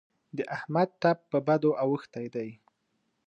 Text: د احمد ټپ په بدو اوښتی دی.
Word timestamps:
د 0.37 0.39
احمد 0.55 0.89
ټپ 1.01 1.17
په 1.31 1.37
بدو 1.47 1.71
اوښتی 1.83 2.25
دی. 2.35 2.49